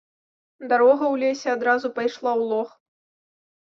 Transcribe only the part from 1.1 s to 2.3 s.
лесе адразу пайшла